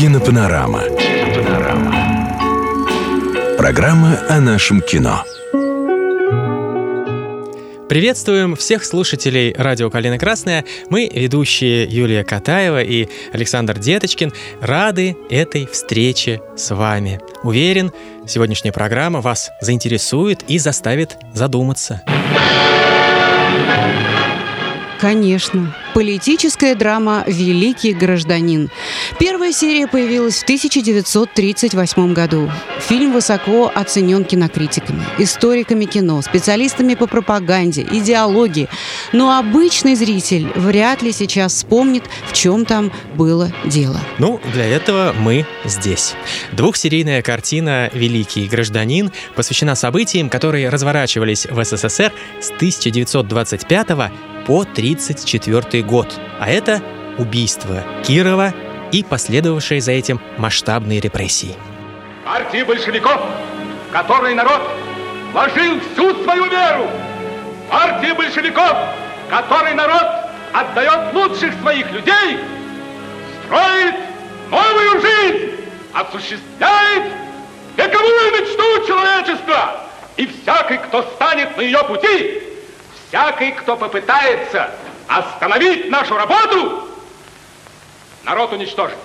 [0.00, 0.82] Кинопанорама.
[0.84, 1.92] Кинопанорама.
[3.58, 5.22] Программа о нашем кино.
[7.86, 10.64] Приветствуем всех слушателей радио «Калина Красная».
[10.88, 14.32] Мы, ведущие Юлия Катаева и Александр Деточкин,
[14.62, 17.20] рады этой встрече с вами.
[17.42, 17.92] Уверен,
[18.26, 22.00] сегодняшняя программа вас заинтересует и заставит задуматься.
[25.00, 25.74] Конечно.
[25.94, 28.70] Политическая драма «Великий гражданин».
[29.18, 32.50] Первая серия появилась в 1938 году.
[32.80, 38.68] Фильм высоко оценен кинокритиками, историками кино, специалистами по пропаганде, идеологии.
[39.12, 44.00] Но обычный зритель вряд ли сейчас вспомнит, в чем там было дело.
[44.18, 46.14] Ну, для этого мы здесь.
[46.52, 54.10] Двухсерийная картина «Великий гражданин» посвящена событиям, которые разворачивались в СССР с 1925 по
[54.44, 56.08] 1934 год.
[56.38, 56.82] А это
[57.18, 58.54] убийство Кирова
[58.92, 61.54] и последовавшие за этим масштабные репрессии.
[62.24, 63.20] Партии большевиков,
[63.92, 64.60] которой народ
[65.32, 66.88] вложил всю свою веру.
[67.70, 68.76] Партия большевиков,
[69.28, 70.06] которой народ
[70.52, 72.38] отдает лучших своих людей,
[73.44, 73.94] строит
[74.50, 75.54] новую жизнь,
[75.92, 77.12] осуществляет
[77.76, 79.86] вековую мечту человечества.
[80.16, 82.39] И всякий, кто станет на ее пути,
[83.10, 84.70] всякий, кто попытается
[85.08, 86.88] остановить нашу работу,
[88.24, 88.96] народ уничтожит.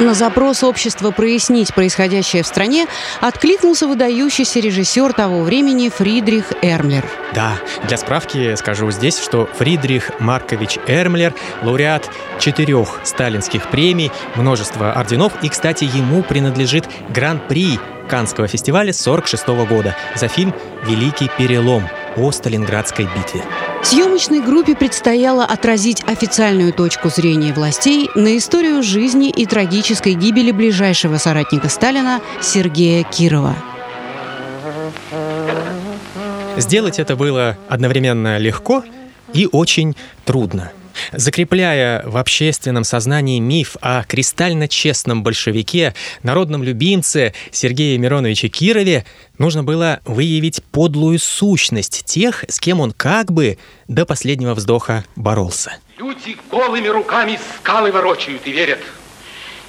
[0.00, 2.86] На запрос общества прояснить происходящее в стране
[3.20, 7.04] откликнулся выдающийся режиссер того времени Фридрих Эрмлер.
[7.34, 7.52] Да,
[7.86, 15.50] для справки скажу здесь, что Фридрих Маркович Эрмлер– лауреат четырех сталинских премий, множество орденов, и,
[15.50, 20.54] кстати, ему принадлежит Гран-при Канского фестиваля 1946 года за фильм
[20.86, 23.42] «Великий перелом» о Сталинградской битве.
[23.82, 31.16] Съемочной группе предстояло отразить официальную точку зрения властей на историю жизни и трагической гибели ближайшего
[31.16, 33.56] соратника Сталина Сергея Кирова.
[36.56, 38.84] Сделать это было одновременно легко
[39.32, 40.72] и очень трудно–
[41.12, 49.04] закрепляя в общественном сознании миф о кристально честном большевике, народном любимце Сергее Мироновиче Кирове,
[49.38, 55.76] нужно было выявить подлую сущность тех, с кем он как бы до последнего вздоха боролся.
[55.98, 58.80] Люди голыми руками скалы ворочают и верят.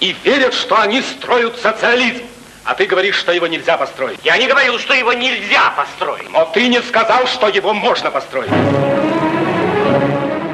[0.00, 2.22] И верят, что они строят социализм.
[2.64, 4.18] А ты говоришь, что его нельзя построить.
[4.24, 6.30] Я не говорил, что его нельзя построить.
[6.30, 8.50] Но ты не сказал, что его можно построить.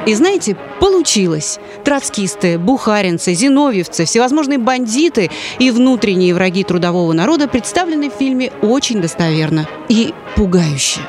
[0.05, 1.59] И знаете, получилось.
[1.83, 9.67] Троцкисты, бухаринцы, зиновьевцы, всевозможные бандиты и внутренние враги трудового народа представлены в фильме очень достоверно
[9.89, 11.01] и пугающе.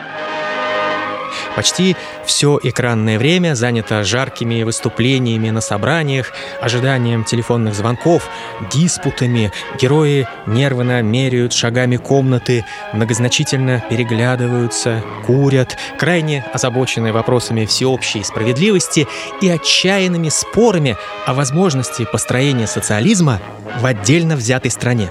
[1.57, 1.97] Почти
[2.27, 8.29] все экранное время занято жаркими выступлениями на собраниях, ожиданием телефонных звонков,
[8.71, 9.51] диспутами.
[9.81, 19.09] Герои нервно меряют шагами комнаты, многозначительно переглядываются, курят, крайне озабоченные вопросами всеобщей справедливости
[19.41, 23.41] и отчаянными спорами о возможности построения социализма
[23.81, 25.11] в отдельно взятой стране,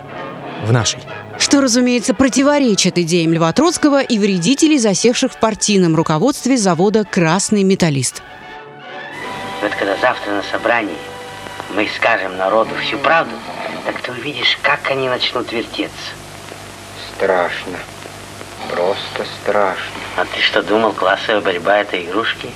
[0.63, 0.99] в нашей
[1.37, 8.21] что, разумеется, противоречит идеям Льва Троцкого и вредителей, засевших в партийном руководстве завода «Красный металлист».
[9.61, 10.97] Вот когда завтра на собрании
[11.73, 13.35] мы скажем народу всю правду,
[13.85, 16.11] так ты увидишь, как они начнут вертеться.
[17.15, 17.77] Страшно.
[18.69, 19.99] Просто страшно.
[20.17, 22.49] А ты что думал, классовая борьба– это игрушки?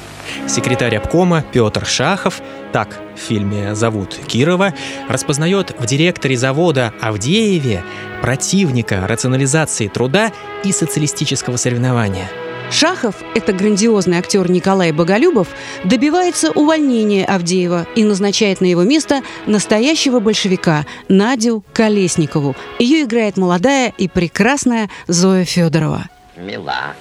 [0.48, 2.42] Секретарь обкома Петр Шахов,
[2.72, 4.74] так в фильме зовут Кирова,
[5.08, 7.84] распознает в директоре завода Авдееве
[8.22, 10.32] противника рационализации труда
[10.64, 12.30] и социалистического соревнования.
[12.72, 15.48] Шахов, это грандиозный актер Николай Боголюбов,
[15.84, 22.56] добивается увольнения Авдеева и назначает на его место настоящего большевика Надю Колесникову.
[22.78, 26.10] Ее играет молодая и прекрасная Зоя Федорова.
[26.38, 26.94] Мила.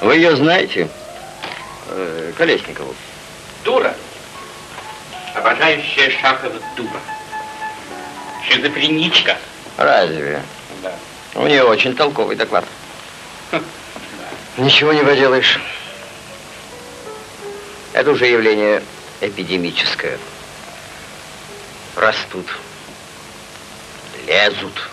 [0.00, 0.88] Вы ее знаете?
[1.96, 2.92] Э, Колесникову.
[3.62, 3.94] Дура.
[5.34, 7.00] Обожающая Шахова дура.
[8.48, 9.38] Шизофреничка.
[9.76, 10.42] Разве?
[10.82, 10.92] Да.
[11.36, 12.64] У нее очень толковый доклад.
[14.56, 15.60] Ничего не поделаешь.
[17.92, 18.82] Это уже явление
[19.20, 20.18] эпидемическое.
[21.94, 22.46] Растут,
[24.26, 24.90] лезут.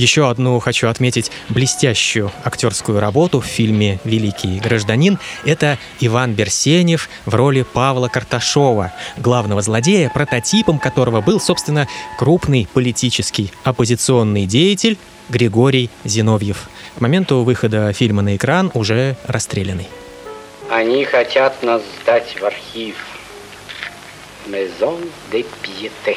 [0.00, 5.18] Еще одну хочу отметить блестящую актерскую работу в фильме «Великий гражданин».
[5.44, 11.86] Это Иван Берсенев в роли Павла Карташова, главного злодея, прототипом которого был, собственно,
[12.18, 14.96] крупный политический оппозиционный деятель
[15.28, 16.70] Григорий Зиновьев.
[16.96, 19.88] К моменту выхода фильма на экран уже расстрелянный.
[20.70, 22.96] Они хотят нас сдать в архив.
[24.46, 26.16] Maison de Piété.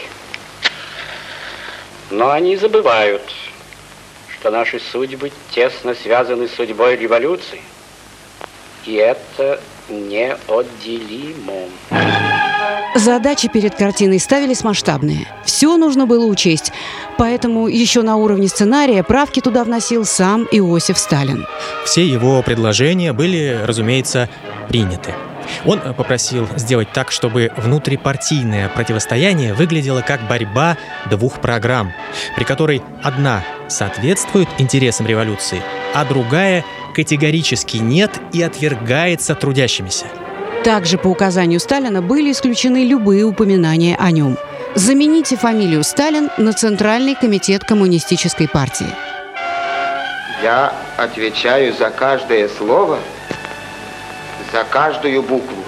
[2.12, 3.24] Но они забывают,
[4.43, 7.61] что наши судьбы тесно связаны с судьбой революции.
[8.85, 11.69] И это неотделимо.
[12.93, 15.29] Задачи перед картиной ставились масштабные.
[15.45, 16.73] Все нужно было учесть.
[17.17, 21.47] Поэтому еще на уровне сценария правки туда вносил сам Иосиф Сталин.
[21.85, 24.27] Все его предложения были, разумеется,
[24.67, 25.13] приняты.
[25.65, 30.77] Он попросил сделать так, чтобы внутрипартийное противостояние выглядело как борьба
[31.09, 31.93] двух программ,
[32.35, 33.43] при которой одна
[33.73, 35.61] соответствует интересам революции,
[35.93, 40.05] а другая категорически нет и отвергается трудящимися.
[40.63, 44.37] Также по указанию Сталина были исключены любые упоминания о нем.
[44.75, 48.87] Замените фамилию Сталин на Центральный комитет коммунистической партии.
[50.41, 52.99] Я отвечаю за каждое слово,
[54.51, 55.63] за каждую букву.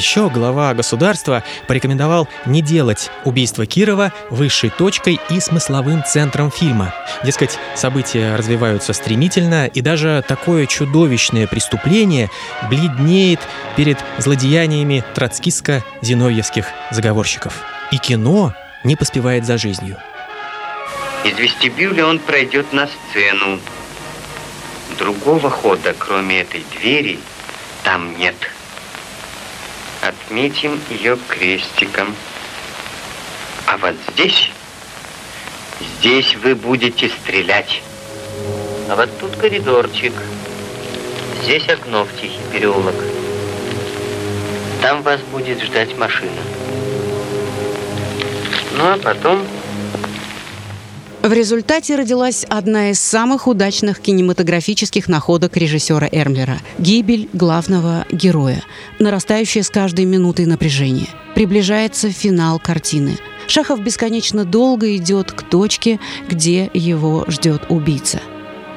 [0.00, 6.94] Еще глава государства порекомендовал не делать убийство Кирова высшей точкой и смысловым центром фильма.
[7.22, 12.30] Дескать, события развиваются стремительно, и даже такое чудовищное преступление
[12.70, 13.40] бледнеет
[13.76, 17.62] перед злодеяниями троцкистско-зиновьевских заговорщиков.
[17.92, 18.54] И кино
[18.84, 19.98] не поспевает за жизнью.
[21.24, 23.60] Из вестибюля он пройдет на сцену.
[24.96, 27.18] Другого хода, кроме этой двери,
[27.84, 28.34] там нет.
[30.02, 32.14] Отметим ее крестиком.
[33.66, 34.50] А вот здесь,
[35.98, 37.82] здесь вы будете стрелять.
[38.88, 40.14] А вот тут коридорчик.
[41.42, 42.94] Здесь окно в тихий переулок.
[44.80, 46.40] Там вас будет ждать машина.
[48.76, 49.46] Ну а потом
[51.22, 58.62] в результате родилась одна из самых удачных кинематографических находок режиссера Эрмлера– гибель главного героя,
[58.98, 61.08] нарастающее с каждой минутой напряжение.
[61.34, 63.18] Приближается финал картины.
[63.48, 68.22] Шахов бесконечно долго идет к точке, где его ждет убийца.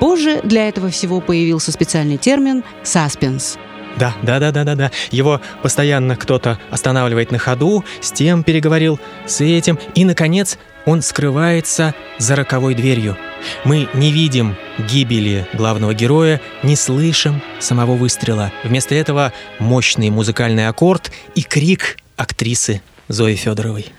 [0.01, 3.57] Позже для этого всего появился специальный термин «саспенс».
[3.97, 4.91] Да, да, да, да, да, да.
[5.11, 11.93] Его постоянно кто-то останавливает на ходу, с тем переговорил, с этим, и, наконец, он скрывается
[12.17, 13.17] за роковой дверью.
[13.63, 18.51] Мы не видим гибели главного героя, не слышим самого выстрела.
[18.63, 23.93] Вместо этого мощный музыкальный аккорд и крик актрисы Зои Федоровой.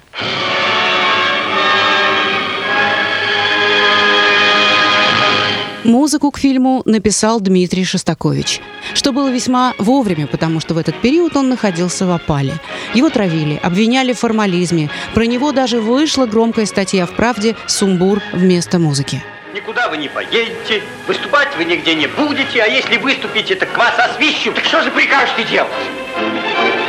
[5.84, 8.62] Музыку к фильму написал Дмитрий Шостакович,
[8.94, 12.54] что было весьма вовремя, потому что в этот период он находился в опале.
[12.94, 14.90] Его травили, обвиняли в формализме.
[15.14, 19.22] Про него даже вышла громкая статья в «Правде» «Сумбур вместо музыки».
[19.54, 24.56] Никуда вы не поедете, выступать вы нигде не будете, а если выступите, так вас освищут.
[24.56, 25.70] Так что же прикажете делать?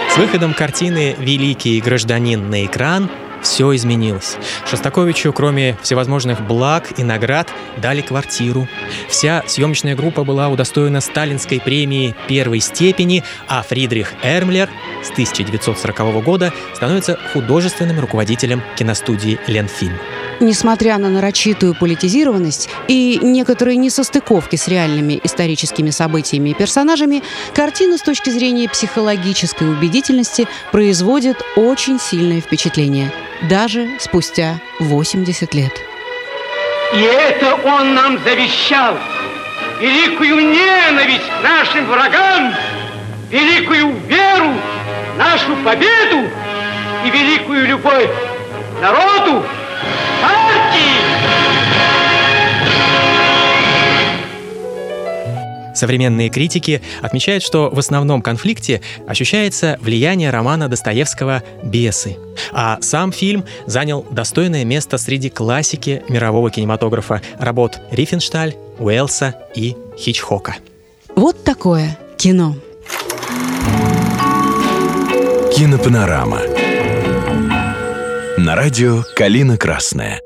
[0.10, 3.10] С выходом картины «Великий гражданин» на экран
[3.46, 4.38] все изменилось.
[4.68, 7.48] Шостаковичу, кроме всевозможных благ и наград,
[7.78, 8.68] дали квартиру.
[9.08, 14.70] Вся съемочная группа была удостоена сталинской премии первой степени, а Фридрих Эрмлер
[15.04, 19.98] с 1940 года становится художественным руководителем киностудии «Ленфильм».
[20.40, 28.02] Несмотря на нарочитую политизированность и некоторые несостыковки с реальными историческими событиями и персонажами, картина с
[28.02, 35.72] точки зрения психологической убедительности производит очень сильное впечатление, даже спустя 80 лет.
[36.94, 38.98] И это он нам завещал.
[39.80, 42.54] Великую ненависть к нашим врагам,
[43.30, 44.54] великую веру,
[45.18, 46.30] нашу победу
[47.06, 48.10] и великую любовь
[48.82, 49.44] народу,
[55.76, 62.18] Современные критики отмечают, что в основном конфликте ощущается влияние романа Достоевского «Бесы».
[62.52, 70.56] А сам фильм занял достойное место среди классики мирового кинематографа работ Рифеншталь, Уэлса и Хичхока.
[71.16, 72.56] Вот такое кино.
[75.56, 76.42] Кинопанорама.
[78.38, 80.20] На радио «Калина Красная».